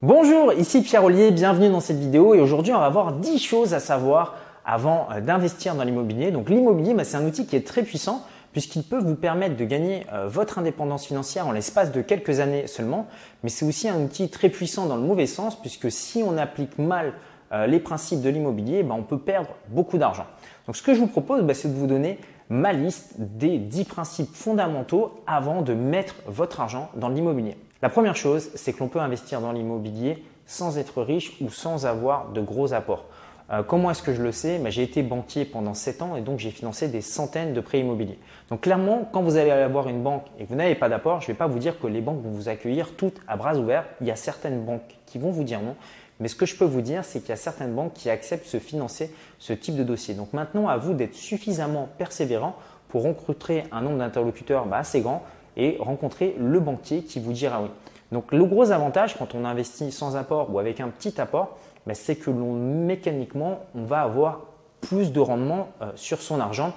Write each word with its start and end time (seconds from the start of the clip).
Bonjour, 0.00 0.52
ici 0.52 0.82
Pierre 0.82 1.02
Ollier, 1.02 1.32
bienvenue 1.32 1.70
dans 1.70 1.80
cette 1.80 1.98
vidéo 1.98 2.32
et 2.32 2.38
aujourd'hui 2.38 2.72
on 2.72 2.78
va 2.78 2.88
voir 2.88 3.14
10 3.14 3.40
choses 3.40 3.74
à 3.74 3.80
savoir 3.80 4.36
avant 4.64 5.08
euh, 5.10 5.20
d'investir 5.20 5.74
dans 5.74 5.82
l'immobilier. 5.82 6.30
Donc 6.30 6.50
l'immobilier, 6.50 6.94
bah, 6.94 7.02
c'est 7.02 7.16
un 7.16 7.26
outil 7.26 7.46
qui 7.46 7.56
est 7.56 7.66
très 7.66 7.82
puissant 7.82 8.24
puisqu'il 8.52 8.84
peut 8.84 9.00
vous 9.00 9.16
permettre 9.16 9.56
de 9.56 9.64
gagner 9.64 10.06
euh, 10.12 10.28
votre 10.28 10.60
indépendance 10.60 11.04
financière 11.04 11.48
en 11.48 11.50
l'espace 11.50 11.90
de 11.90 12.00
quelques 12.00 12.38
années 12.38 12.68
seulement, 12.68 13.08
mais 13.42 13.50
c'est 13.50 13.66
aussi 13.66 13.88
un 13.88 14.00
outil 14.00 14.30
très 14.30 14.50
puissant 14.50 14.86
dans 14.86 14.94
le 14.94 15.02
mauvais 15.02 15.26
sens 15.26 15.60
puisque 15.60 15.90
si 15.90 16.22
on 16.24 16.38
applique 16.38 16.78
mal 16.78 17.14
euh, 17.50 17.66
les 17.66 17.80
principes 17.80 18.22
de 18.22 18.28
l'immobilier, 18.28 18.84
bah, 18.84 18.94
on 18.96 19.02
peut 19.02 19.18
perdre 19.18 19.50
beaucoup 19.66 19.98
d'argent. 19.98 20.26
Donc 20.68 20.76
ce 20.76 20.82
que 20.84 20.94
je 20.94 21.00
vous 21.00 21.08
propose, 21.08 21.42
bah, 21.42 21.54
c'est 21.54 21.74
de 21.74 21.76
vous 21.76 21.88
donner 21.88 22.20
ma 22.50 22.72
liste 22.72 23.14
des 23.18 23.58
10 23.58 23.84
principes 23.86 24.32
fondamentaux 24.32 25.20
avant 25.26 25.60
de 25.60 25.74
mettre 25.74 26.14
votre 26.28 26.60
argent 26.60 26.88
dans 26.94 27.08
l'immobilier. 27.08 27.56
La 27.80 27.88
première 27.88 28.16
chose, 28.16 28.50
c'est 28.56 28.72
que 28.72 28.80
l'on 28.80 28.88
peut 28.88 28.98
investir 28.98 29.40
dans 29.40 29.52
l'immobilier 29.52 30.24
sans 30.46 30.78
être 30.78 31.00
riche 31.00 31.36
ou 31.40 31.48
sans 31.48 31.86
avoir 31.86 32.30
de 32.30 32.40
gros 32.40 32.72
apports. 32.72 33.04
Euh, 33.50 33.62
comment 33.62 33.92
est-ce 33.92 34.02
que 34.02 34.12
je 34.12 34.20
le 34.20 34.32
sais? 34.32 34.58
Ben, 34.58 34.68
J'ai 34.68 34.82
été 34.82 35.04
banquier 35.04 35.44
pendant 35.44 35.74
7 35.74 36.02
ans 36.02 36.16
et 36.16 36.20
donc 36.20 36.40
j'ai 36.40 36.50
financé 36.50 36.88
des 36.88 37.00
centaines 37.00 37.54
de 37.54 37.60
prêts 37.60 37.78
immobiliers. 37.78 38.18
Donc 38.50 38.62
clairement, 38.62 39.08
quand 39.12 39.22
vous 39.22 39.36
allez 39.36 39.52
avoir 39.52 39.88
une 39.88 40.02
banque 40.02 40.24
et 40.40 40.44
que 40.44 40.48
vous 40.48 40.56
n'avez 40.56 40.74
pas 40.74 40.88
d'apport, 40.88 41.20
je 41.20 41.26
ne 41.26 41.34
vais 41.34 41.38
pas 41.38 41.46
vous 41.46 41.60
dire 41.60 41.78
que 41.78 41.86
les 41.86 42.00
banques 42.00 42.20
vont 42.20 42.30
vous 42.30 42.48
accueillir 42.48 42.96
toutes 42.96 43.20
à 43.28 43.36
bras 43.36 43.56
ouverts. 43.56 43.84
Il 44.00 44.08
y 44.08 44.10
a 44.10 44.16
certaines 44.16 44.64
banques 44.64 44.96
qui 45.06 45.18
vont 45.18 45.30
vous 45.30 45.44
dire 45.44 45.60
non. 45.60 45.76
Mais 46.18 46.26
ce 46.26 46.34
que 46.34 46.46
je 46.46 46.56
peux 46.56 46.64
vous 46.64 46.82
dire, 46.82 47.04
c'est 47.04 47.20
qu'il 47.20 47.28
y 47.28 47.32
a 47.32 47.36
certaines 47.36 47.74
banques 47.74 47.94
qui 47.94 48.10
acceptent 48.10 48.52
de 48.52 48.58
financer 48.58 49.14
ce 49.38 49.52
type 49.52 49.76
de 49.76 49.84
dossier. 49.84 50.14
Donc 50.14 50.32
maintenant, 50.32 50.66
à 50.66 50.76
vous 50.76 50.94
d'être 50.94 51.14
suffisamment 51.14 51.88
persévérant 51.96 52.56
pour 52.88 53.04
recruter 53.04 53.62
un 53.70 53.82
nombre 53.82 53.98
d'interlocuteurs 53.98 54.66
bah, 54.66 54.78
assez 54.78 55.00
grand 55.00 55.22
et 55.58 55.76
rencontrer 55.80 56.34
le 56.38 56.60
banquier 56.60 57.02
qui 57.02 57.20
vous 57.20 57.32
dira 57.32 57.60
oui. 57.60 57.68
Donc 58.12 58.32
le 58.32 58.44
gros 58.44 58.70
avantage 58.70 59.18
quand 59.18 59.34
on 59.34 59.44
investit 59.44 59.92
sans 59.92 60.16
apport 60.16 60.52
ou 60.52 60.58
avec 60.58 60.80
un 60.80 60.88
petit 60.88 61.20
apport, 61.20 61.58
ben, 61.86 61.94
c'est 61.94 62.16
que 62.16 62.30
l'on 62.30 62.54
mécaniquement 62.54 63.60
on 63.74 63.84
va 63.84 64.00
avoir 64.00 64.40
plus 64.80 65.12
de 65.12 65.20
rendement 65.20 65.68
euh, 65.82 65.90
sur 65.96 66.22
son 66.22 66.40
argent. 66.40 66.72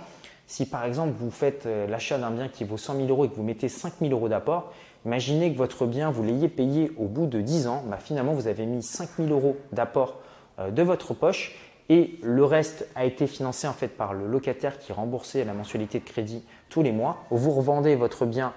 Si 0.48 0.66
par 0.66 0.84
exemple 0.84 1.14
vous 1.18 1.32
faites 1.32 1.66
euh, 1.66 1.88
l'achat 1.88 2.18
d'un 2.18 2.32
bien 2.32 2.50
qui 2.50 2.66
vaut 2.66 2.78
100 2.78 2.96
000 2.96 3.08
euros 3.08 3.26
et 3.26 3.30
que 3.30 3.36
vous 3.36 3.44
mettez 3.44 3.70
5 3.70 3.94
000 4.02 4.12
euros 4.12 4.28
d'apport, 4.28 4.74
imaginez 5.06 5.54
que 5.54 5.58
votre 5.58 5.86
bien 5.86 6.12
vous 6.12 6.24
l'ayez 6.24 6.50
payé 6.50 6.92
au 6.98 7.06
bout 7.06 7.28
de 7.28 7.40
10 7.40 7.68
ans, 7.68 7.84
ben, 7.88 7.98
finalement 7.98 8.34
vous 8.34 8.48
avez 8.48 8.66
mis 8.66 8.84
5 8.84 9.10
000 9.18 9.30
euros 9.30 9.56
d'apport 9.72 10.18
euh, 10.60 10.72
de 10.72 10.82
votre 10.82 11.14
poche 11.14 11.56
et 11.88 12.18
le 12.24 12.44
reste 12.44 12.88
a 12.96 13.06
été 13.06 13.28
financé 13.28 13.68
en 13.68 13.74
fait 13.74 13.90
par 13.90 14.14
le 14.14 14.28
locataire 14.28 14.80
qui 14.80 14.94
remboursait 14.94 15.44
la 15.44 15.54
mensualité 15.54 16.00
de 16.00 16.06
crédit 16.06 16.44
tous 16.70 16.82
les 16.82 16.92
mois. 16.92 17.18
Vous 17.32 17.52
revendez 17.52 17.96
votre 17.96 18.26
bien 18.26 18.54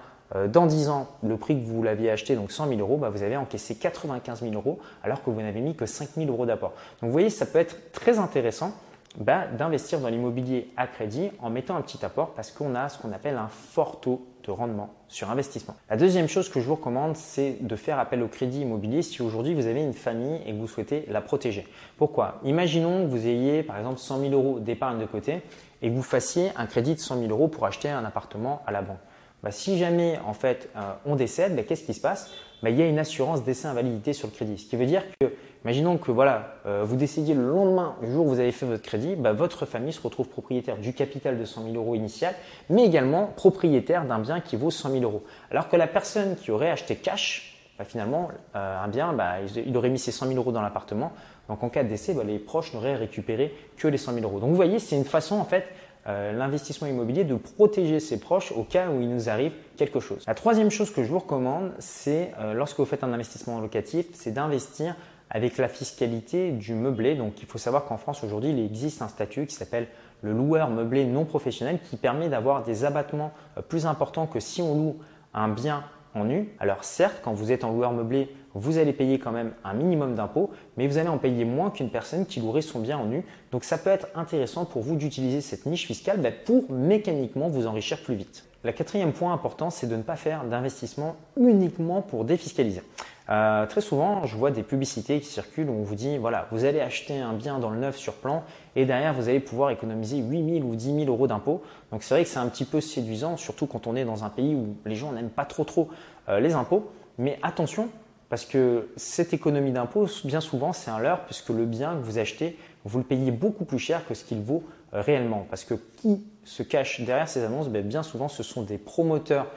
dans 0.47 0.65
10 0.65 0.89
ans, 0.89 1.07
le 1.23 1.37
prix 1.37 1.55
que 1.61 1.65
vous 1.65 1.83
l'aviez 1.83 2.09
acheté, 2.09 2.35
donc 2.35 2.51
100 2.51 2.67
000 2.69 2.79
euros, 2.79 2.97
bah, 2.97 3.09
vous 3.09 3.23
avez 3.23 3.37
encaissé 3.37 3.75
95 3.75 4.41
000 4.41 4.53
euros 4.53 4.79
alors 5.03 5.23
que 5.23 5.29
vous 5.29 5.41
n'avez 5.41 5.61
mis 5.61 5.75
que 5.75 5.85
5 5.85 6.09
000 6.17 6.29
euros 6.29 6.45
d'apport. 6.45 6.73
Donc 7.01 7.09
vous 7.09 7.11
voyez, 7.11 7.29
ça 7.29 7.45
peut 7.45 7.59
être 7.59 7.91
très 7.91 8.17
intéressant 8.17 8.73
bah, 9.17 9.45
d'investir 9.47 9.99
dans 9.99 10.09
l'immobilier 10.09 10.71
à 10.77 10.87
crédit 10.87 11.31
en 11.39 11.49
mettant 11.49 11.75
un 11.75 11.81
petit 11.81 12.03
apport 12.03 12.31
parce 12.31 12.51
qu'on 12.51 12.75
a 12.75 12.89
ce 12.89 12.99
qu'on 12.99 13.11
appelle 13.11 13.37
un 13.37 13.47
fort 13.47 14.01
taux 14.01 14.25
de 14.43 14.51
rendement 14.51 14.89
sur 15.07 15.29
investissement. 15.31 15.75
La 15.89 15.95
deuxième 15.95 16.27
chose 16.27 16.49
que 16.49 16.59
je 16.59 16.65
vous 16.65 16.75
recommande, 16.75 17.15
c'est 17.15 17.57
de 17.61 17.75
faire 17.75 17.97
appel 17.97 18.21
au 18.21 18.27
crédit 18.27 18.61
immobilier 18.61 19.01
si 19.01 19.21
aujourd'hui 19.21 19.53
vous 19.53 19.67
avez 19.67 19.81
une 19.81 19.93
famille 19.93 20.41
et 20.45 20.51
que 20.51 20.57
vous 20.57 20.67
souhaitez 20.67 21.05
la 21.09 21.21
protéger. 21.21 21.65
Pourquoi? 21.97 22.39
Imaginons 22.43 23.03
que 23.03 23.07
vous 23.07 23.25
ayez 23.25 23.63
par 23.63 23.77
exemple 23.77 23.99
100 23.99 24.19
000 24.19 24.33
euros 24.33 24.59
d'épargne 24.59 24.99
de 24.99 25.05
côté 25.05 25.41
et 25.81 25.89
que 25.89 25.95
vous 25.95 26.03
fassiez 26.03 26.51
un 26.57 26.65
crédit 26.65 26.95
de 26.95 26.99
100 26.99 27.19
000 27.19 27.29
euros 27.29 27.47
pour 27.47 27.65
acheter 27.65 27.89
un 27.89 28.03
appartement 28.05 28.61
à 28.67 28.71
la 28.71 28.81
banque. 28.81 28.97
Bah, 29.45 29.51
si 29.51 29.77
jamais 29.77 30.17
en 30.25 30.33
fait 30.33 30.69
euh, 30.75 30.79
on 31.05 31.15
décède, 31.15 31.55
bah, 31.55 31.61
qu'est-ce 31.61 31.83
qui 31.83 31.93
se 31.93 32.01
passe? 32.01 32.31
Bah, 32.63 32.71
Il 32.71 32.77
y 32.77 32.81
a 32.81 32.87
une 32.87 32.97
assurance 32.97 33.43
décès 33.43 33.67
invalidité 33.67 34.11
sur 34.11 34.27
le 34.27 34.33
crédit. 34.33 34.57
Ce 34.57 34.67
qui 34.67 34.75
veut 34.75 34.87
dire 34.87 35.03
que, 35.19 35.27
imaginons 35.63 35.99
que 35.99 36.09
voilà, 36.09 36.55
euh, 36.65 36.83
vous 36.83 36.95
décédiez 36.95 37.35
le 37.35 37.47
lendemain, 37.47 37.95
le 38.01 38.11
jour 38.11 38.25
où 38.25 38.29
vous 38.29 38.39
avez 38.39 38.51
fait 38.51 38.65
votre 38.65 38.81
crédit, 38.81 39.15
votre 39.15 39.67
famille 39.67 39.93
se 39.93 40.01
retrouve 40.01 40.29
propriétaire 40.29 40.77
du 40.77 40.93
capital 40.93 41.37
de 41.37 41.45
100 41.45 41.65
000 41.65 41.75
euros 41.75 41.93
initial, 41.93 42.33
mais 42.71 42.85
également 42.85 43.27
propriétaire 43.35 44.05
d'un 44.05 44.17
bien 44.17 44.39
qui 44.39 44.55
vaut 44.55 44.71
100 44.71 44.89
000 44.89 45.03
euros. 45.03 45.23
Alors 45.51 45.69
que 45.69 45.75
la 45.75 45.85
personne 45.85 46.35
qui 46.37 46.49
aurait 46.49 46.71
acheté 46.71 46.95
cash, 46.95 47.55
finalement, 47.83 48.29
euh, 48.55 48.83
un 48.83 48.87
bien, 48.87 49.15
il 49.63 49.77
aurait 49.77 49.89
mis 49.89 49.99
ses 49.99 50.11
100 50.11 50.27
000 50.27 50.39
euros 50.39 50.51
dans 50.51 50.61
l'appartement. 50.61 51.11
Donc 51.49 51.61
en 51.61 51.69
cas 51.69 51.83
de 51.83 51.89
décès, 51.89 52.15
les 52.25 52.39
proches 52.39 52.73
n'auraient 52.73 52.95
récupéré 52.95 53.53
que 53.77 53.87
les 53.87 53.97
100 53.97 54.13
000 54.13 54.25
euros. 54.25 54.39
Donc 54.39 54.49
vous 54.49 54.55
voyez, 54.55 54.79
c'est 54.79 54.95
une 54.95 55.05
façon 55.05 55.35
en 55.35 55.45
fait 55.45 55.65
euh, 56.07 56.33
l'investissement 56.33 56.87
immobilier 56.87 57.23
de 57.23 57.35
protéger 57.35 57.99
ses 57.99 58.19
proches 58.19 58.51
au 58.51 58.63
cas 58.63 58.89
où 58.89 59.01
il 59.01 59.09
nous 59.09 59.27
arrive 59.27 59.53
quelque 59.75 59.99
chose. 59.99 60.23
La 60.27 60.35
troisième 60.35 60.69
chose 60.69 60.91
que 60.91 61.03
je 61.03 61.09
vous 61.09 61.17
recommande, 61.17 61.71
c'est 61.79 62.31
euh, 62.39 62.53
lorsque 62.53 62.77
vous 62.77 62.85
faites 62.85 63.03
un 63.03 63.11
investissement 63.11 63.59
locatif, 63.59 64.05
c'est 64.13 64.31
d'investir 64.31 64.95
avec 65.31 65.57
la 65.57 65.67
fiscalité 65.67 66.51
du 66.51 66.75
meublé. 66.75 67.15
Donc 67.15 67.41
il 67.41 67.47
faut 67.47 67.57
savoir 67.57 67.85
qu'en 67.85 67.97
France 67.97 68.23
aujourd'hui, 68.23 68.51
il 68.51 68.59
existe 68.59 69.01
un 69.01 69.07
statut 69.07 69.47
qui 69.47 69.55
s'appelle 69.55 69.87
le 70.21 70.31
loueur 70.31 70.69
meublé 70.69 71.05
non 71.05 71.25
professionnel 71.25 71.79
qui 71.83 71.97
permet 71.97 72.29
d'avoir 72.29 72.63
des 72.63 72.85
abattements 72.85 73.31
euh, 73.57 73.61
plus 73.61 73.87
importants 73.87 74.27
que 74.27 74.39
si 74.39 74.61
on 74.61 74.75
loue 74.75 74.95
un 75.33 75.49
bien 75.49 75.83
en. 76.23 76.47
Alors 76.59 76.83
certes, 76.83 77.21
quand 77.23 77.33
vous 77.33 77.51
êtes 77.51 77.63
en 77.63 77.71
loueur 77.71 77.91
meublé, 77.91 78.29
vous 78.53 78.77
allez 78.77 78.93
payer 78.93 79.19
quand 79.19 79.31
même 79.31 79.51
un 79.63 79.73
minimum 79.73 80.15
d'impôts, 80.15 80.49
mais 80.77 80.87
vous 80.87 80.97
allez 80.97 81.09
en 81.09 81.17
payer 81.17 81.43
moins 81.43 81.69
qu'une 81.69 81.89
personne 81.89 82.25
qui 82.25 82.39
louerait 82.39 82.61
son 82.61 82.79
bien 82.79 82.97
en 82.97 83.05
nu. 83.05 83.25
Donc 83.51 83.63
ça 83.63 83.77
peut 83.77 83.89
être 83.89 84.07
intéressant 84.15 84.65
pour 84.65 84.81
vous 84.81 84.95
d'utiliser 84.95 85.41
cette 85.41 85.65
niche 85.65 85.85
fiscale 85.85 86.21
bah, 86.21 86.31
pour 86.31 86.71
mécaniquement 86.71 87.49
vous 87.49 87.67
enrichir 87.67 88.01
plus 88.01 88.15
vite. 88.15 88.45
Le 88.63 88.71
quatrième 88.71 89.11
point 89.11 89.33
important, 89.33 89.69
c'est 89.69 89.87
de 89.87 89.95
ne 89.95 90.01
pas 90.01 90.15
faire 90.15 90.45
d'investissement 90.45 91.17
uniquement 91.37 92.01
pour 92.01 92.25
défiscaliser. 92.25 92.81
Euh, 93.29 93.65
très 93.65 93.81
souvent, 93.81 94.25
je 94.25 94.35
vois 94.35 94.51
des 94.51 94.61
publicités 94.61 95.19
qui 95.19 95.25
circulent 95.25 95.69
où 95.69 95.73
on 95.73 95.83
vous 95.83 95.95
dit 95.95 96.17
voilà, 96.17 96.47
vous 96.51 96.63
allez 96.63 96.79
acheter 96.79 97.19
un 97.19 97.33
bien 97.33 97.57
dans 97.57 97.71
le 97.71 97.79
neuf 97.79 97.97
sur 97.97 98.13
plan 98.13 98.43
et 98.75 98.85
derrière 98.85 99.13
vous 99.13 99.29
allez 99.29 99.39
pouvoir 99.39 99.71
économiser 99.71 100.17
8 100.17 100.59
000 100.59 100.67
ou 100.67 100.75
10 100.75 101.05
000 101.05 101.11
euros 101.11 101.25
d'impôts. 101.27 101.63
Donc 101.91 102.03
c'est 102.03 102.13
vrai 102.13 102.23
que 102.23 102.29
c'est 102.29 102.39
un 102.39 102.47
petit 102.47 102.65
peu 102.65 102.81
séduisant, 102.81 103.35
surtout 103.37 103.65
quand 103.65 103.87
on 103.87 103.95
est 103.95 104.05
dans 104.05 104.23
un 104.23 104.29
pays 104.29 104.53
où 104.53 104.75
les 104.85 104.95
gens 104.95 105.11
n'aiment 105.11 105.29
pas 105.29 105.45
trop 105.45 105.63
trop 105.63 105.89
euh, 106.29 106.39
les 106.39 106.53
impôts. 106.53 106.91
Mais 107.17 107.39
attention, 107.41 107.89
parce 108.29 108.45
que 108.45 108.89
cette 108.95 109.33
économie 109.33 109.71
d'impôts, 109.71 110.07
bien 110.23 110.41
souvent, 110.41 110.73
c'est 110.73 110.91
un 110.91 110.99
leurre, 110.99 111.25
puisque 111.25 111.49
le 111.49 111.65
bien 111.65 111.95
que 111.95 112.03
vous 112.03 112.19
achetez, 112.19 112.59
vous 112.83 112.99
le 112.99 113.05
payez 113.05 113.31
beaucoup 113.31 113.65
plus 113.65 113.79
cher 113.79 114.05
que 114.07 114.13
ce 114.13 114.23
qu'il 114.23 114.41
vaut 114.41 114.63
euh, 114.93 115.01
réellement. 115.01 115.47
Parce 115.49 115.63
que 115.63 115.73
qui 115.73 116.23
se 116.43 116.61
cache 116.61 117.01
derrière 117.01 117.27
ces 117.27 117.43
annonces? 117.43 117.69
Ben, 117.69 117.87
Bien 117.87 118.03
souvent, 118.03 118.27
ce 118.27 118.43
sont 118.43 118.61
des 118.61 118.77
promoteurs 118.77 119.47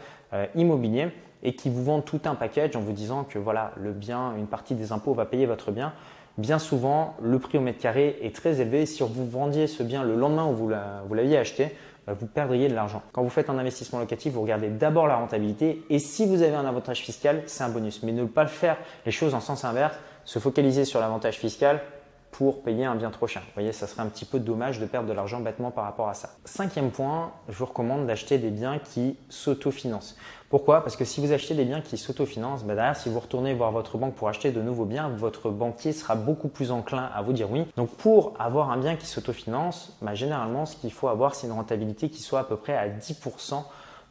immobiliers 0.54 1.08
et 1.42 1.54
qui 1.54 1.70
vous 1.70 1.84
vendent 1.84 2.04
tout 2.04 2.20
un 2.24 2.34
package 2.34 2.76
en 2.76 2.80
vous 2.80 2.92
disant 2.92 3.24
que 3.24 3.38
voilà, 3.38 3.72
le 3.76 3.92
bien, 3.92 4.34
une 4.36 4.46
partie 4.46 4.74
des 4.74 4.92
impôts 4.92 5.14
va 5.14 5.24
payer 5.24 5.46
votre 5.46 5.70
bien. 5.70 5.92
Bien 6.36 6.58
souvent, 6.58 7.16
le 7.20 7.38
prix 7.38 7.58
au 7.58 7.60
mètre 7.60 7.80
carré 7.80 8.16
est 8.22 8.34
très 8.34 8.60
élevé. 8.60 8.86
Si 8.86 9.02
vous 9.02 9.28
vendiez 9.28 9.66
ce 9.66 9.82
bien 9.82 10.04
le 10.04 10.14
lendemain 10.14 10.46
où 10.46 10.54
vous 10.54 10.68
l'aviez 11.14 11.36
acheté, 11.36 11.74
bah, 12.06 12.14
vous 12.18 12.26
perdriez 12.26 12.68
de 12.68 12.74
l'argent. 12.74 13.02
Quand 13.12 13.22
vous 13.22 13.28
faites 13.28 13.50
un 13.50 13.58
investissement 13.58 13.98
locatif, 13.98 14.32
vous 14.32 14.42
regardez 14.42 14.68
d'abord 14.68 15.06
la 15.06 15.16
rentabilité 15.16 15.82
et 15.90 15.98
si 15.98 16.26
vous 16.26 16.42
avez 16.42 16.54
un 16.54 16.64
avantage 16.64 17.00
fiscal, 17.00 17.42
c'est 17.46 17.64
un 17.64 17.68
bonus. 17.68 18.02
Mais 18.02 18.12
ne 18.12 18.24
pas 18.24 18.44
le 18.44 18.48
faire 18.48 18.76
les 19.04 19.12
choses 19.12 19.34
en 19.34 19.40
sens 19.40 19.64
inverse, 19.64 19.94
se 20.24 20.38
focaliser 20.38 20.84
sur 20.84 21.00
l'avantage 21.00 21.38
fiscal, 21.38 21.80
pour 22.30 22.62
payer 22.62 22.84
un 22.84 22.94
bien 22.94 23.10
trop 23.10 23.26
cher. 23.26 23.42
Vous 23.42 23.54
voyez, 23.54 23.72
ça 23.72 23.86
serait 23.86 24.02
un 24.02 24.06
petit 24.06 24.24
peu 24.24 24.38
dommage 24.38 24.78
de 24.78 24.86
perdre 24.86 25.08
de 25.08 25.12
l'argent 25.12 25.40
bêtement 25.40 25.70
par 25.70 25.84
rapport 25.84 26.08
à 26.08 26.14
ça. 26.14 26.30
Cinquième 26.44 26.90
point, 26.90 27.32
je 27.48 27.56
vous 27.56 27.66
recommande 27.66 28.06
d'acheter 28.06 28.38
des 28.38 28.50
biens 28.50 28.78
qui 28.78 29.16
s'autofinancent. 29.28 30.16
Pourquoi? 30.48 30.82
Parce 30.82 30.96
que 30.96 31.04
si 31.04 31.20
vous 31.20 31.32
achetez 31.32 31.54
des 31.54 31.64
biens 31.64 31.80
qui 31.80 31.98
s'autofinancent, 31.98 32.64
bah 32.64 32.74
derrière, 32.74 32.96
si 32.96 33.08
vous 33.08 33.20
retournez 33.20 33.52
voir 33.54 33.70
votre 33.72 33.98
banque 33.98 34.14
pour 34.14 34.28
acheter 34.28 34.50
de 34.50 34.62
nouveaux 34.62 34.86
biens, 34.86 35.08
votre 35.10 35.50
banquier 35.50 35.92
sera 35.92 36.14
beaucoup 36.14 36.48
plus 36.48 36.70
enclin 36.70 37.10
à 37.14 37.20
vous 37.22 37.32
dire 37.32 37.50
oui. 37.50 37.66
Donc 37.76 37.90
pour 37.90 38.34
avoir 38.38 38.70
un 38.70 38.78
bien 38.78 38.96
qui 38.96 39.06
s'autofinance, 39.06 39.98
bah 40.00 40.14
généralement, 40.14 40.64
ce 40.64 40.76
qu'il 40.76 40.92
faut 40.92 41.08
avoir, 41.08 41.34
c'est 41.34 41.46
une 41.46 41.52
rentabilité 41.52 42.08
qui 42.08 42.22
soit 42.22 42.40
à 42.40 42.44
peu 42.44 42.56
près 42.56 42.76
à 42.76 42.88
10% 42.88 43.62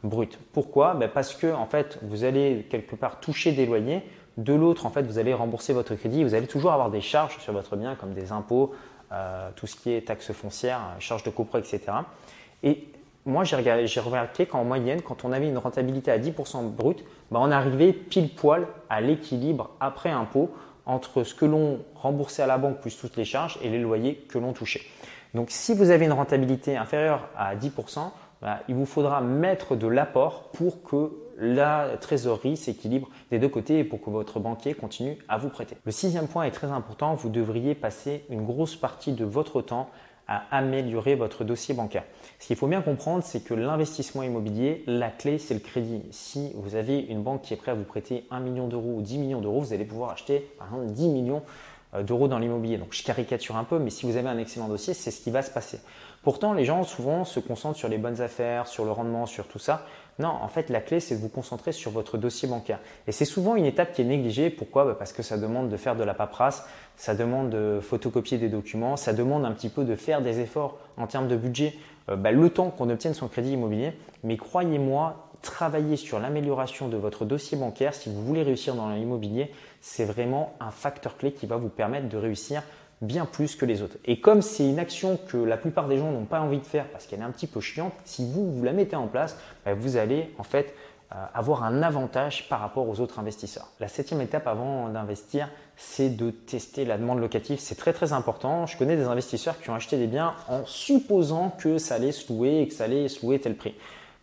brut. 0.04 0.38
Pourquoi? 0.52 0.94
Bah 0.94 1.08
Parce 1.08 1.34
que 1.34 1.52
en 1.52 1.66
fait, 1.66 1.98
vous 2.02 2.24
allez 2.24 2.66
quelque 2.70 2.94
part 2.94 3.20
toucher 3.20 3.52
des 3.52 3.66
loyers 3.66 4.04
de 4.38 4.54
l'autre, 4.54 4.86
en 4.86 4.90
fait, 4.90 5.02
vous 5.02 5.18
allez 5.18 5.34
rembourser 5.34 5.72
votre 5.72 5.96
crédit. 5.96 6.22
Vous 6.22 6.34
allez 6.34 6.46
toujours 6.46 6.72
avoir 6.72 6.90
des 6.90 7.00
charges 7.00 7.38
sur 7.38 7.52
votre 7.52 7.74
bien, 7.76 7.96
comme 7.96 8.14
des 8.14 8.30
impôts, 8.30 8.72
euh, 9.10 9.50
tout 9.56 9.66
ce 9.66 9.74
qui 9.74 9.92
est 9.92 10.06
taxes 10.06 10.32
foncières, 10.32 10.80
charges 11.00 11.24
de 11.24 11.30
copro, 11.30 11.58
etc. 11.58 11.80
Et 12.62 12.86
moi, 13.26 13.42
j'ai 13.42 14.00
remarqué 14.00 14.46
qu'en 14.46 14.62
moyenne, 14.62 15.02
quand 15.02 15.24
on 15.24 15.32
avait 15.32 15.48
une 15.48 15.58
rentabilité 15.58 16.12
à 16.12 16.18
10% 16.18 16.70
brut, 16.70 17.04
bah, 17.32 17.40
on 17.42 17.50
arrivait 17.50 17.92
pile 17.92 18.32
poil 18.32 18.68
à 18.88 19.00
l'équilibre 19.00 19.70
après 19.80 20.10
impôt 20.10 20.50
entre 20.86 21.24
ce 21.24 21.34
que 21.34 21.44
l'on 21.44 21.80
remboursait 21.96 22.42
à 22.42 22.46
la 22.46 22.58
banque 22.58 22.78
plus 22.80 22.96
toutes 22.96 23.16
les 23.16 23.24
charges 23.24 23.58
et 23.60 23.68
les 23.68 23.80
loyers 23.80 24.24
que 24.28 24.38
l'on 24.38 24.52
touchait. 24.52 24.82
Donc, 25.34 25.50
si 25.50 25.74
vous 25.74 25.90
avez 25.90 26.06
une 26.06 26.12
rentabilité 26.12 26.76
inférieure 26.76 27.28
à 27.36 27.56
10%, 27.56 28.12
bah, 28.40 28.60
il 28.68 28.76
vous 28.76 28.86
faudra 28.86 29.20
mettre 29.20 29.74
de 29.74 29.88
l'apport 29.88 30.44
pour 30.52 30.84
que 30.84 31.10
la 31.38 31.96
trésorerie 32.00 32.56
s'équilibre 32.56 33.08
des 33.30 33.38
deux 33.38 33.48
côtés 33.48 33.84
pour 33.84 34.00
que 34.00 34.10
votre 34.10 34.40
banquier 34.40 34.74
continue 34.74 35.18
à 35.28 35.38
vous 35.38 35.48
prêter. 35.48 35.76
Le 35.84 35.92
sixième 35.92 36.26
point 36.26 36.44
est 36.44 36.50
très 36.50 36.70
important, 36.70 37.14
vous 37.14 37.28
devriez 37.28 37.74
passer 37.74 38.24
une 38.28 38.44
grosse 38.44 38.76
partie 38.76 39.12
de 39.12 39.24
votre 39.24 39.62
temps 39.62 39.88
à 40.26 40.44
améliorer 40.50 41.14
votre 41.14 41.42
dossier 41.42 41.74
bancaire. 41.74 42.04
Ce 42.38 42.48
qu'il 42.48 42.56
faut 42.56 42.66
bien 42.66 42.82
comprendre, 42.82 43.24
c'est 43.24 43.40
que 43.40 43.54
l'investissement 43.54 44.22
immobilier, 44.22 44.84
la 44.86 45.08
clé, 45.08 45.38
c'est 45.38 45.54
le 45.54 45.60
crédit. 45.60 46.02
Si 46.10 46.52
vous 46.54 46.74
avez 46.74 46.98
une 46.98 47.22
banque 47.22 47.42
qui 47.42 47.54
est 47.54 47.56
prête 47.56 47.74
à 47.74 47.78
vous 47.78 47.84
prêter 47.84 48.26
1 48.30 48.40
million 48.40 48.68
d'euros 48.68 48.96
ou 48.96 49.00
10 49.00 49.18
millions 49.18 49.40
d'euros, 49.40 49.60
vous 49.60 49.72
allez 49.72 49.86
pouvoir 49.86 50.10
acheter 50.10 50.50
par 50.58 50.66
exemple 50.68 50.92
10 50.92 51.08
millions 51.08 51.42
euh, 51.94 52.02
d'euros 52.02 52.28
dans 52.28 52.38
l'immobilier. 52.38 52.76
Donc 52.76 52.92
je 52.92 53.02
caricature 53.02 53.56
un 53.56 53.64
peu, 53.64 53.78
mais 53.78 53.88
si 53.88 54.04
vous 54.04 54.16
avez 54.16 54.28
un 54.28 54.36
excellent 54.36 54.68
dossier, 54.68 54.92
c'est 54.92 55.10
ce 55.10 55.22
qui 55.22 55.30
va 55.30 55.40
se 55.40 55.50
passer. 55.50 55.80
Pourtant, 56.22 56.52
les 56.52 56.66
gens 56.66 56.84
souvent 56.84 57.24
se 57.24 57.40
concentrent 57.40 57.78
sur 57.78 57.88
les 57.88 57.96
bonnes 57.96 58.20
affaires, 58.20 58.66
sur 58.66 58.84
le 58.84 58.90
rendement, 58.90 59.24
sur 59.24 59.48
tout 59.48 59.58
ça. 59.58 59.86
Non, 60.18 60.28
en 60.28 60.48
fait, 60.48 60.68
la 60.68 60.80
clé, 60.80 60.98
c'est 60.98 61.16
de 61.16 61.20
vous 61.20 61.28
concentrer 61.28 61.72
sur 61.72 61.92
votre 61.92 62.18
dossier 62.18 62.48
bancaire. 62.48 62.80
Et 63.06 63.12
c'est 63.12 63.24
souvent 63.24 63.54
une 63.54 63.66
étape 63.66 63.92
qui 63.92 64.02
est 64.02 64.04
négligée. 64.04 64.50
Pourquoi? 64.50 64.84
Bah, 64.84 64.96
Parce 64.98 65.12
que 65.12 65.22
ça 65.22 65.38
demande 65.38 65.68
de 65.68 65.76
faire 65.76 65.94
de 65.94 66.02
la 66.02 66.14
paperasse, 66.14 66.66
ça 66.96 67.14
demande 67.14 67.50
de 67.50 67.78
photocopier 67.80 68.38
des 68.38 68.48
documents, 68.48 68.96
ça 68.96 69.12
demande 69.12 69.44
un 69.44 69.52
petit 69.52 69.68
peu 69.68 69.84
de 69.84 69.94
faire 69.94 70.20
des 70.20 70.40
efforts 70.40 70.78
en 70.96 71.06
termes 71.06 71.28
de 71.28 71.36
budget, 71.36 71.74
euh, 72.08 72.16
bah, 72.16 72.32
le 72.32 72.50
temps 72.50 72.70
qu'on 72.70 72.90
obtienne 72.90 73.14
son 73.14 73.28
crédit 73.28 73.52
immobilier. 73.52 73.92
Mais 74.24 74.36
croyez-moi, 74.36 75.28
travailler 75.42 75.96
sur 75.96 76.18
l'amélioration 76.18 76.88
de 76.88 76.96
votre 76.96 77.24
dossier 77.24 77.56
bancaire, 77.56 77.94
si 77.94 78.08
vous 78.08 78.22
voulez 78.24 78.42
réussir 78.42 78.74
dans 78.74 78.90
l'immobilier, 78.90 79.52
c'est 79.80 80.04
vraiment 80.04 80.54
un 80.58 80.72
facteur 80.72 81.16
clé 81.16 81.32
qui 81.32 81.46
va 81.46 81.56
vous 81.56 81.68
permettre 81.68 82.08
de 82.08 82.16
réussir 82.16 82.62
bien 83.00 83.26
plus 83.26 83.54
que 83.56 83.64
les 83.64 83.82
autres. 83.82 83.96
Et 84.04 84.20
comme 84.20 84.42
c'est 84.42 84.68
une 84.68 84.78
action 84.78 85.18
que 85.28 85.36
la 85.36 85.56
plupart 85.56 85.88
des 85.88 85.98
gens 85.98 86.10
n'ont 86.10 86.24
pas 86.24 86.40
envie 86.40 86.58
de 86.58 86.66
faire 86.66 86.88
parce 86.88 87.06
qu'elle 87.06 87.20
est 87.20 87.24
un 87.24 87.30
petit 87.30 87.46
peu 87.46 87.60
chiante, 87.60 87.92
si 88.04 88.30
vous, 88.30 88.52
vous 88.52 88.64
la 88.64 88.72
mettez 88.72 88.96
en 88.96 89.06
place, 89.06 89.36
bah, 89.64 89.74
vous 89.74 89.96
allez 89.96 90.34
en 90.38 90.42
fait 90.42 90.74
euh, 91.12 91.24
avoir 91.32 91.64
un 91.64 91.82
avantage 91.82 92.48
par 92.48 92.60
rapport 92.60 92.88
aux 92.88 93.00
autres 93.00 93.18
investisseurs. 93.18 93.68
La 93.80 93.88
septième 93.88 94.20
étape 94.20 94.46
avant 94.46 94.88
d'investir, 94.88 95.48
c'est 95.76 96.10
de 96.10 96.30
tester 96.30 96.84
la 96.84 96.98
demande 96.98 97.20
locative. 97.20 97.58
C'est 97.60 97.76
très 97.76 97.92
très 97.92 98.12
important. 98.12 98.66
Je 98.66 98.76
connais 98.76 98.96
des 98.96 99.04
investisseurs 99.04 99.58
qui 99.60 99.70
ont 99.70 99.74
acheté 99.74 99.96
des 99.96 100.06
biens 100.06 100.34
en 100.48 100.66
supposant 100.66 101.50
que 101.50 101.78
ça 101.78 101.94
allait 101.94 102.12
se 102.12 102.30
louer 102.32 102.60
et 102.60 102.68
que 102.68 102.74
ça 102.74 102.84
allait 102.84 103.08
se 103.08 103.24
louer 103.24 103.38
tel 103.38 103.56
prix. 103.56 103.74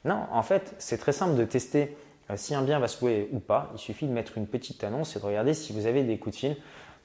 Non, 0.04 0.28
en 0.32 0.44
fait, 0.44 0.76
c'est 0.78 0.98
très 0.98 1.14
simple 1.14 1.36
de 1.36 1.46
tester 1.46 1.98
euh, 2.30 2.36
si 2.38 2.54
un 2.54 2.62
bien 2.62 2.78
va 2.78 2.88
se 2.88 3.02
louer 3.02 3.30
ou 3.32 3.40
pas. 3.40 3.72
Il 3.74 3.80
suffit 3.80 4.06
de 4.06 4.12
mettre 4.12 4.38
une 4.38 4.46
petite 4.46 4.84
annonce 4.84 5.16
et 5.16 5.20
de 5.20 5.26
regarder 5.26 5.54
si 5.54 5.74
vous 5.74 5.88
avez 5.88 6.04
des 6.04 6.20
coups 6.20 6.36
de 6.36 6.40
fil. 6.40 6.58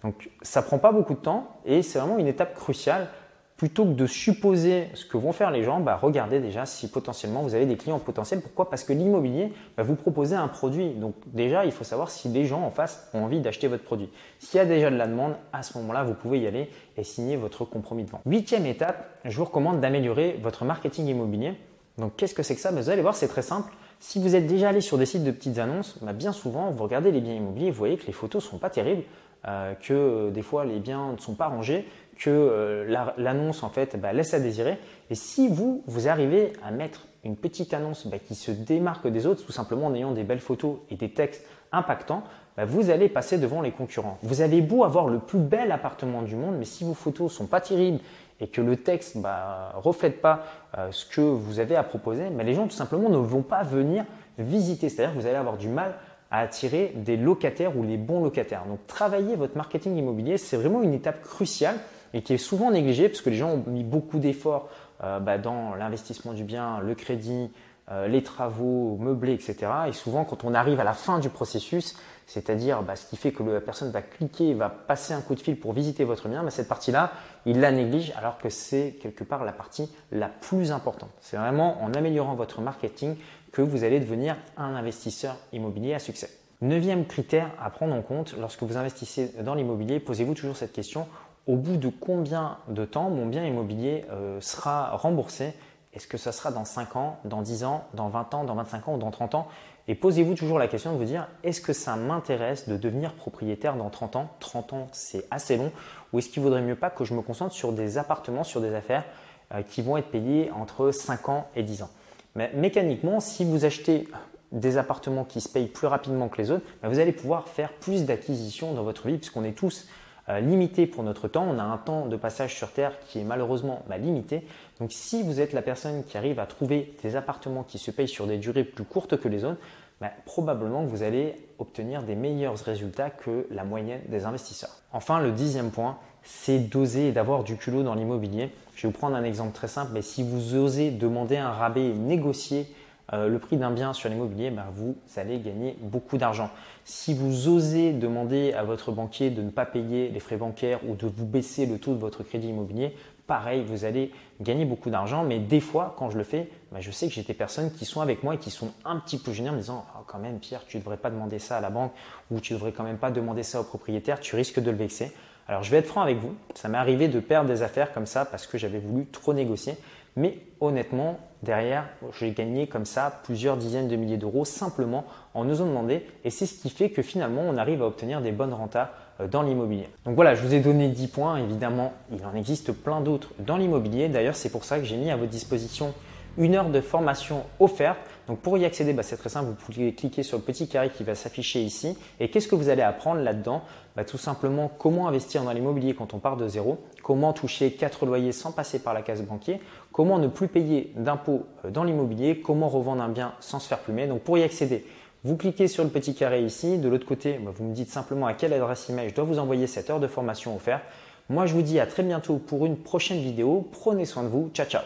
Donc, 0.02 0.30
ça 0.42 0.62
prend 0.62 0.78
pas 0.78 0.92
beaucoup 0.92 1.14
de 1.14 1.20
temps 1.20 1.56
et 1.64 1.82
c'est 1.82 1.98
vraiment 1.98 2.18
une 2.18 2.26
étape 2.26 2.54
cruciale. 2.54 3.08
Plutôt 3.56 3.84
que 3.84 3.90
de 3.90 4.06
supposer 4.06 4.88
ce 4.94 5.04
que 5.04 5.18
vont 5.18 5.32
faire 5.32 5.50
les 5.50 5.62
gens, 5.62 5.80
bah, 5.80 5.98
regardez 6.00 6.40
déjà 6.40 6.64
si 6.64 6.88
potentiellement 6.88 7.42
vous 7.42 7.54
avez 7.54 7.66
des 7.66 7.76
clients 7.76 7.98
potentiels. 7.98 8.40
Pourquoi? 8.40 8.70
Parce 8.70 8.84
que 8.84 8.94
l'immobilier 8.94 9.52
va 9.76 9.82
vous 9.82 9.96
proposer 9.96 10.34
un 10.34 10.48
produit. 10.48 10.94
Donc 10.94 11.14
déjà, 11.26 11.66
il 11.66 11.72
faut 11.72 11.84
savoir 11.84 12.10
si 12.10 12.30
les 12.30 12.46
gens 12.46 12.62
en 12.62 12.70
face 12.70 13.10
ont 13.12 13.22
envie 13.22 13.40
d'acheter 13.40 13.68
votre 13.68 13.84
produit. 13.84 14.08
S'il 14.38 14.56
y 14.56 14.60
a 14.62 14.64
déjà 14.64 14.90
de 14.90 14.96
la 14.96 15.06
demande, 15.06 15.34
à 15.52 15.62
ce 15.62 15.76
moment-là, 15.76 16.04
vous 16.04 16.14
pouvez 16.14 16.40
y 16.40 16.46
aller 16.46 16.70
et 16.96 17.04
signer 17.04 17.36
votre 17.36 17.66
compromis 17.66 18.04
de 18.04 18.10
vente. 18.10 18.22
Huitième 18.24 18.64
étape, 18.64 19.18
je 19.26 19.36
vous 19.36 19.44
recommande 19.44 19.82
d'améliorer 19.82 20.40
votre 20.42 20.64
marketing 20.64 21.08
immobilier. 21.08 21.52
Donc 21.98 22.16
qu'est-ce 22.16 22.34
que 22.34 22.42
c'est 22.42 22.54
que 22.54 22.62
ça? 22.62 22.72
Ben, 22.72 22.80
Vous 22.80 22.88
allez 22.88 23.02
voir, 23.02 23.14
c'est 23.14 23.28
très 23.28 23.42
simple. 23.42 23.74
Si 23.98 24.18
vous 24.18 24.34
êtes 24.34 24.46
déjà 24.46 24.70
allé 24.70 24.80
sur 24.80 24.96
des 24.96 25.04
sites 25.04 25.24
de 25.24 25.30
petites 25.30 25.58
annonces, 25.58 25.98
ben, 26.00 26.14
bien 26.14 26.32
souvent, 26.32 26.70
vous 26.70 26.82
regardez 26.82 27.12
les 27.12 27.20
biens 27.20 27.34
immobiliers, 27.34 27.70
vous 27.70 27.76
voyez 27.76 27.98
que 27.98 28.06
les 28.06 28.14
photos 28.14 28.42
ne 28.42 28.50
sont 28.52 28.58
pas 28.58 28.70
terribles, 28.70 29.02
euh, 29.48 29.72
que 29.74 29.94
euh, 29.94 30.30
des 30.30 30.42
fois 30.42 30.66
les 30.66 30.80
biens 30.80 31.12
ne 31.12 31.16
sont 31.16 31.34
pas 31.34 31.46
rangés, 31.46 31.88
que 32.18 32.28
euh, 32.28 33.10
l'annonce 33.16 33.62
en 33.62 33.70
fait 33.70 33.98
ben, 33.98 34.12
laisse 34.12 34.34
à 34.34 34.40
désirer. 34.40 34.78
Et 35.08 35.14
si 35.14 35.48
vous, 35.48 35.82
vous 35.86 36.08
arrivez 36.08 36.52
à 36.62 36.70
mettre 36.70 37.06
une 37.24 37.36
petite 37.36 37.72
annonce 37.72 38.06
qui 38.28 38.34
se 38.34 38.50
démarque 38.50 39.06
des 39.08 39.26
autres, 39.26 39.44
tout 39.44 39.52
simplement 39.52 39.86
en 39.86 39.94
ayant 39.94 40.12
des 40.12 40.24
belles 40.24 40.40
photos 40.40 40.76
et 40.90 40.96
des 40.96 41.10
textes 41.10 41.46
impactants, 41.72 42.22
vous 42.66 42.90
allez 42.90 43.08
passer 43.08 43.38
devant 43.38 43.62
les 43.62 43.70
concurrents. 43.70 44.18
Vous 44.22 44.42
avez 44.42 44.60
beau 44.60 44.84
avoir 44.84 45.08
le 45.08 45.18
plus 45.18 45.38
bel 45.38 45.72
appartement 45.72 46.20
du 46.20 46.36
monde, 46.36 46.56
mais 46.58 46.64
si 46.66 46.84
vos 46.84 46.94
photos 46.94 47.32
sont 47.32 47.46
pas 47.46 47.60
terribles 47.60 48.00
et 48.40 48.48
que 48.48 48.60
le 48.60 48.76
texte 48.76 49.16
ne 49.16 49.22
bah, 49.22 49.72
reflète 49.76 50.20
pas 50.20 50.44
ce 50.90 51.06
que 51.06 51.20
vous 51.20 51.60
avez 51.60 51.76
à 51.76 51.82
proposer, 51.82 52.24
les 52.28 52.54
gens 52.54 52.66
tout 52.66 52.76
simplement 52.76 53.08
ne 53.08 53.16
vont 53.16 53.42
pas 53.42 53.62
venir 53.62 54.04
visiter. 54.38 54.88
C'est-à-dire 54.88 55.14
que 55.14 55.20
vous 55.20 55.26
allez 55.26 55.36
avoir 55.36 55.56
du 55.56 55.68
mal 55.68 55.94
à 56.30 56.40
attirer 56.40 56.92
des 56.94 57.16
locataires 57.16 57.76
ou 57.76 57.82
les 57.82 57.96
bons 57.96 58.22
locataires. 58.22 58.64
Donc 58.66 58.86
travailler 58.86 59.36
votre 59.36 59.56
marketing 59.56 59.96
immobilier, 59.96 60.38
c'est 60.38 60.56
vraiment 60.56 60.82
une 60.82 60.94
étape 60.94 61.22
cruciale 61.22 61.76
et 62.14 62.22
qui 62.22 62.34
est 62.34 62.38
souvent 62.38 62.70
négligée 62.70 63.08
parce 63.08 63.20
que 63.20 63.30
les 63.30 63.36
gens 63.36 63.50
ont 63.50 63.64
mis 63.66 63.84
beaucoup 63.84 64.18
d'efforts 64.18 64.68
euh, 65.02 65.18
bah, 65.18 65.38
dans 65.38 65.74
l'investissement 65.74 66.32
du 66.32 66.44
bien, 66.44 66.80
le 66.80 66.94
crédit, 66.94 67.50
euh, 67.90 68.08
les 68.08 68.22
travaux, 68.22 68.96
meublés, 69.00 69.34
etc. 69.34 69.56
Et 69.88 69.92
souvent, 69.92 70.24
quand 70.24 70.44
on 70.44 70.54
arrive 70.54 70.80
à 70.80 70.84
la 70.84 70.92
fin 70.92 71.18
du 71.18 71.28
processus, 71.28 71.96
c'est-à-dire 72.26 72.82
bah, 72.82 72.94
ce 72.94 73.06
qui 73.06 73.16
fait 73.16 73.32
que 73.32 73.42
la 73.42 73.60
personne 73.60 73.90
va 73.90 74.02
cliquer, 74.02 74.54
va 74.54 74.68
passer 74.68 75.12
un 75.12 75.20
coup 75.20 75.34
de 75.34 75.40
fil 75.40 75.58
pour 75.58 75.72
visiter 75.72 76.04
votre 76.04 76.28
bien, 76.28 76.44
bah, 76.44 76.50
cette 76.50 76.68
partie-là, 76.68 77.12
il 77.46 77.60
la 77.60 77.72
néglige 77.72 78.12
alors 78.16 78.38
que 78.38 78.48
c'est 78.48 78.96
quelque 79.02 79.24
part 79.24 79.44
la 79.44 79.52
partie 79.52 79.90
la 80.12 80.28
plus 80.28 80.70
importante. 80.70 81.10
C'est 81.20 81.36
vraiment 81.36 81.82
en 81.82 81.92
améliorant 81.92 82.34
votre 82.34 82.60
marketing 82.60 83.16
que 83.52 83.62
vous 83.62 83.82
allez 83.82 83.98
devenir 83.98 84.36
un 84.56 84.74
investisseur 84.76 85.36
immobilier 85.52 85.94
à 85.94 85.98
succès. 85.98 86.30
Neuvième 86.60 87.06
critère 87.06 87.50
à 87.60 87.70
prendre 87.70 87.94
en 87.94 88.02
compte 88.02 88.36
lorsque 88.38 88.62
vous 88.62 88.76
investissez 88.76 89.32
dans 89.42 89.54
l'immobilier, 89.54 89.98
posez-vous 89.98 90.34
toujours 90.34 90.56
cette 90.56 90.72
question 90.72 91.08
au 91.46 91.56
bout 91.56 91.78
de 91.78 91.88
combien 91.88 92.58
de 92.68 92.84
temps 92.84 93.10
mon 93.10 93.26
bien 93.26 93.44
immobilier 93.44 94.04
euh, 94.10 94.40
sera 94.40 94.96
remboursé 94.96 95.54
est-ce 95.92 96.06
que 96.06 96.18
ça 96.18 96.30
sera 96.30 96.52
dans 96.52 96.64
5 96.64 96.96
ans, 96.96 97.18
dans 97.24 97.42
10 97.42 97.64
ans, 97.64 97.84
dans 97.94 98.08
20 98.08 98.34
ans, 98.34 98.44
dans 98.44 98.54
25 98.54 98.88
ans 98.88 98.94
ou 98.94 98.98
dans 98.98 99.10
30 99.10 99.34
ans? 99.34 99.48
Et 99.88 99.96
posez-vous 99.96 100.34
toujours 100.34 100.58
la 100.58 100.68
question 100.68 100.92
de 100.92 100.98
vous 100.98 101.04
dire, 101.04 101.26
est-ce 101.42 101.60
que 101.60 101.72
ça 101.72 101.96
m'intéresse 101.96 102.68
de 102.68 102.76
devenir 102.76 103.14
propriétaire 103.14 103.74
dans 103.74 103.90
30 103.90 104.16
ans? 104.16 104.30
30 104.38 104.72
ans, 104.72 104.88
c'est 104.92 105.26
assez 105.32 105.56
long. 105.56 105.72
Ou 106.12 106.20
est-ce 106.20 106.28
qu'il 106.28 106.42
vaudrait 106.42 106.62
mieux 106.62 106.76
pas 106.76 106.90
que 106.90 107.04
je 107.04 107.12
me 107.12 107.22
concentre 107.22 107.54
sur 107.54 107.72
des 107.72 107.98
appartements, 107.98 108.44
sur 108.44 108.60
des 108.60 108.72
affaires 108.72 109.04
euh, 109.52 109.62
qui 109.62 109.82
vont 109.82 109.96
être 109.96 110.10
payées 110.10 110.52
entre 110.52 110.92
5 110.92 111.28
ans 111.28 111.48
et 111.56 111.64
10 111.64 111.82
ans? 111.82 111.90
Mais 112.36 112.52
mécaniquement, 112.54 113.18
si 113.18 113.44
vous 113.44 113.64
achetez 113.64 114.06
des 114.52 114.78
appartements 114.78 115.24
qui 115.24 115.40
se 115.40 115.48
payent 115.48 115.66
plus 115.66 115.88
rapidement 115.88 116.28
que 116.28 116.40
les 116.40 116.52
autres, 116.52 116.64
bah, 116.82 116.88
vous 116.88 117.00
allez 117.00 117.12
pouvoir 117.12 117.48
faire 117.48 117.72
plus 117.72 118.04
d'acquisitions 118.04 118.74
dans 118.74 118.84
votre 118.84 119.08
vie 119.08 119.16
puisqu'on 119.16 119.44
est 119.44 119.52
tous 119.52 119.88
limité 120.28 120.86
pour 120.86 121.02
notre 121.02 121.28
temps. 121.28 121.46
On 121.48 121.58
a 121.58 121.62
un 121.62 121.78
temps 121.78 122.06
de 122.06 122.16
passage 122.16 122.54
sur 122.54 122.70
Terre 122.72 122.92
qui 123.08 123.18
est 123.18 123.24
malheureusement 123.24 123.82
bah, 123.88 123.98
limité. 123.98 124.46
Donc 124.78 124.92
si 124.92 125.22
vous 125.22 125.40
êtes 125.40 125.52
la 125.52 125.62
personne 125.62 126.04
qui 126.04 126.16
arrive 126.16 126.38
à 126.38 126.46
trouver 126.46 126.94
des 127.02 127.16
appartements 127.16 127.62
qui 127.62 127.78
se 127.78 127.90
payent 127.90 128.08
sur 128.08 128.26
des 128.26 128.38
durées 128.38 128.64
plus 128.64 128.84
courtes 128.84 129.18
que 129.18 129.28
les 129.28 129.44
autres, 129.44 129.60
bah, 130.00 130.10
probablement 130.24 130.84
vous 130.84 131.02
allez 131.02 131.34
obtenir 131.58 132.02
des 132.02 132.14
meilleurs 132.14 132.56
résultats 132.58 133.10
que 133.10 133.46
la 133.50 133.64
moyenne 133.64 134.00
des 134.08 134.24
investisseurs. 134.24 134.80
Enfin, 134.92 135.20
le 135.20 135.30
dixième 135.30 135.70
point, 135.70 135.98
c'est 136.22 136.58
d'oser 136.58 137.08
et 137.08 137.12
d'avoir 137.12 137.44
du 137.44 137.56
culot 137.56 137.82
dans 137.82 137.94
l'immobilier. 137.94 138.50
Je 138.74 138.86
vais 138.86 138.92
vous 138.92 138.98
prendre 138.98 139.16
un 139.16 139.24
exemple 139.24 139.52
très 139.52 139.68
simple, 139.68 139.90
mais 139.92 140.02
si 140.02 140.22
vous 140.22 140.54
osez 140.54 140.90
demander 140.90 141.36
un 141.36 141.50
rabais, 141.50 141.92
négocier 141.92 142.66
euh, 143.12 143.28
le 143.28 143.38
prix 143.38 143.56
d'un 143.56 143.70
bien 143.70 143.92
sur 143.92 144.08
l'immobilier, 144.08 144.50
ben, 144.50 144.66
vous 144.74 144.96
allez 145.16 145.38
gagner 145.40 145.76
beaucoup 145.80 146.16
d'argent. 146.16 146.50
Si 146.84 147.12
vous 147.12 147.48
osez 147.48 147.92
demander 147.92 148.52
à 148.52 148.62
votre 148.62 148.92
banquier 148.92 149.30
de 149.30 149.42
ne 149.42 149.50
pas 149.50 149.66
payer 149.66 150.08
les 150.08 150.20
frais 150.20 150.36
bancaires 150.36 150.80
ou 150.86 150.94
de 150.94 151.06
vous 151.06 151.26
baisser 151.26 151.66
le 151.66 151.78
taux 151.78 151.94
de 151.94 151.98
votre 151.98 152.22
crédit 152.22 152.48
immobilier, 152.48 152.94
pareil, 153.26 153.64
vous 153.64 153.84
allez 153.84 154.12
gagner 154.40 154.64
beaucoup 154.64 154.90
d'argent. 154.90 155.24
Mais 155.24 155.38
des 155.38 155.60
fois, 155.60 155.94
quand 155.98 156.10
je 156.10 156.18
le 156.18 156.24
fais, 156.24 156.48
ben, 156.72 156.80
je 156.80 156.90
sais 156.90 157.08
que 157.08 157.14
j'ai 157.14 157.22
des 157.22 157.34
personnes 157.34 157.72
qui 157.72 157.84
sont 157.84 158.00
avec 158.00 158.22
moi 158.22 158.34
et 158.34 158.38
qui 158.38 158.50
sont 158.50 158.72
un 158.84 158.96
petit 158.96 159.18
peu 159.18 159.32
gênées 159.32 159.50
en 159.50 159.54
me 159.54 159.58
disant 159.58 159.84
oh, 159.96 160.02
quand 160.06 160.18
même, 160.18 160.38
Pierre, 160.38 160.64
tu 160.66 160.76
ne 160.76 160.82
devrais 160.82 160.96
pas 160.96 161.10
demander 161.10 161.38
ça 161.38 161.56
à 161.56 161.60
la 161.60 161.70
banque 161.70 161.92
ou 162.30 162.40
tu 162.40 162.52
ne 162.52 162.58
devrais 162.58 162.72
quand 162.72 162.84
même 162.84 162.98
pas 162.98 163.10
demander 163.10 163.42
ça 163.42 163.60
au 163.60 163.64
propriétaire, 163.64 164.20
tu 164.20 164.36
risques 164.36 164.60
de 164.60 164.70
le 164.70 164.76
vexer. 164.76 165.12
Alors, 165.48 165.64
je 165.64 165.70
vais 165.72 165.78
être 165.78 165.88
franc 165.88 166.02
avec 166.02 166.18
vous. 166.18 166.34
Ça 166.54 166.68
m'est 166.68 166.78
arrivé 166.78 167.08
de 167.08 167.18
perdre 167.18 167.48
des 167.48 167.62
affaires 167.62 167.92
comme 167.92 168.06
ça 168.06 168.24
parce 168.24 168.46
que 168.46 168.56
j'avais 168.56 168.78
voulu 168.78 169.06
trop 169.06 169.34
négocier. 169.34 169.74
Mais 170.16 170.38
honnêtement, 170.60 171.18
derrière, 171.42 171.88
j'ai 172.18 172.32
gagné 172.32 172.66
comme 172.66 172.84
ça 172.84 173.20
plusieurs 173.24 173.56
dizaines 173.56 173.88
de 173.88 173.96
milliers 173.96 174.16
d'euros 174.16 174.44
simplement 174.44 175.04
en 175.34 175.48
osant 175.48 175.66
demander. 175.66 176.06
Et 176.24 176.30
c'est 176.30 176.46
ce 176.46 176.60
qui 176.60 176.70
fait 176.70 176.90
que 176.90 177.02
finalement, 177.02 177.42
on 177.42 177.56
arrive 177.56 177.82
à 177.82 177.86
obtenir 177.86 178.20
des 178.20 178.32
bonnes 178.32 178.52
rentas 178.52 178.90
euh, 179.20 179.28
dans 179.28 179.42
l'immobilier. 179.42 179.88
Donc 180.04 180.14
voilà, 180.14 180.34
je 180.34 180.42
vous 180.42 180.54
ai 180.54 180.60
donné 180.60 180.88
10 180.88 181.08
points. 181.08 181.36
Évidemment, 181.36 181.92
il 182.12 182.24
en 182.24 182.34
existe 182.34 182.72
plein 182.72 183.00
d'autres 183.00 183.30
dans 183.38 183.56
l'immobilier. 183.56 184.08
D'ailleurs, 184.08 184.36
c'est 184.36 184.50
pour 184.50 184.64
ça 184.64 184.78
que 184.78 184.84
j'ai 184.84 184.96
mis 184.96 185.10
à 185.10 185.16
votre 185.16 185.30
disposition 185.30 185.94
une 186.38 186.54
heure 186.54 186.68
de 186.68 186.80
formation 186.80 187.44
offerte. 187.58 187.98
Donc 188.26 188.38
pour 188.40 188.56
y 188.58 188.64
accéder, 188.64 188.92
bah, 188.92 189.02
c'est 189.02 189.16
très 189.16 189.28
simple, 189.28 189.48
vous 189.48 189.54
pouvez 189.54 189.94
cliquer 189.94 190.22
sur 190.22 190.38
le 190.38 190.42
petit 190.42 190.68
carré 190.68 190.90
qui 190.90 191.02
va 191.02 191.14
s'afficher 191.14 191.60
ici. 191.60 191.98
Et 192.20 192.30
qu'est-ce 192.30 192.48
que 192.48 192.54
vous 192.54 192.68
allez 192.68 192.82
apprendre 192.82 193.20
là-dedans? 193.20 193.62
Bah, 193.96 194.04
Tout 194.04 194.18
simplement 194.18 194.70
comment 194.78 195.08
investir 195.08 195.42
dans 195.42 195.52
l'immobilier 195.52 195.94
quand 195.94 196.14
on 196.14 196.18
part 196.18 196.36
de 196.36 196.46
zéro, 196.46 196.78
comment 197.02 197.32
toucher 197.32 197.72
4 197.72 198.06
loyers 198.06 198.32
sans 198.32 198.52
passer 198.52 198.78
par 198.78 198.94
la 198.94 199.02
case 199.02 199.22
banquier, 199.22 199.60
comment 199.92 200.18
ne 200.18 200.28
plus 200.28 200.48
payer 200.48 200.92
d'impôts 200.96 201.46
euh, 201.64 201.70
dans 201.70 201.84
l'immobilier, 201.84 202.40
comment 202.40 202.68
revendre 202.68 203.02
un 203.02 203.08
bien 203.08 203.32
sans 203.40 203.58
se 203.58 203.66
faire 203.66 203.80
plumer? 203.80 204.06
Donc 204.06 204.20
pour 204.20 204.38
y 204.38 204.42
accéder, 204.42 204.84
vous 205.24 205.36
cliquez 205.36 205.68
sur 205.68 205.84
le 205.84 205.90
petit 205.90 206.14
carré 206.14 206.42
ici. 206.42 206.78
De 206.78 206.88
l'autre 206.88 207.06
côté, 207.06 207.38
bah, 207.42 207.50
vous 207.54 207.64
me 207.64 207.74
dites 207.74 207.90
simplement 207.90 208.26
à 208.26 208.34
quelle 208.34 208.52
adresse 208.52 208.88
email 208.88 209.08
je 209.08 209.14
dois 209.14 209.24
vous 209.24 209.38
envoyer 209.38 209.66
cette 209.66 209.90
heure 209.90 210.00
de 210.00 210.06
formation 210.06 210.54
offerte. 210.54 210.84
Moi, 211.28 211.46
je 211.46 211.54
vous 211.54 211.62
dis 211.62 211.78
à 211.78 211.86
très 211.86 212.02
bientôt 212.02 212.38
pour 212.38 212.66
une 212.66 212.76
prochaine 212.76 213.20
vidéo. 213.20 213.68
Prenez 213.70 214.04
soin 214.04 214.22
de 214.22 214.28
vous. 214.28 214.50
Ciao, 214.54 214.66
ciao. 214.66 214.78